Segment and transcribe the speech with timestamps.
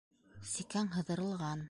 [0.53, 1.59] Сикәң һыҙырылған...